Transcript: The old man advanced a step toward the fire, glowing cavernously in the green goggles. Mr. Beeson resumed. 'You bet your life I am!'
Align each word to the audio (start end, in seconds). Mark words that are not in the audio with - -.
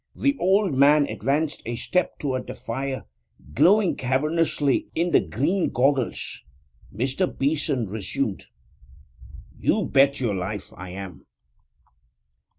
The 0.15 0.35
old 0.39 0.73
man 0.73 1.05
advanced 1.07 1.61
a 1.63 1.75
step 1.75 2.17
toward 2.17 2.47
the 2.47 2.55
fire, 2.55 3.05
glowing 3.53 3.95
cavernously 3.95 4.87
in 4.95 5.11
the 5.11 5.19
green 5.19 5.69
goggles. 5.69 6.41
Mr. 6.91 7.27
Beeson 7.29 7.85
resumed. 7.87 8.45
'You 9.59 9.85
bet 9.85 10.19
your 10.19 10.33
life 10.33 10.73
I 10.75 10.89
am!' 10.89 11.27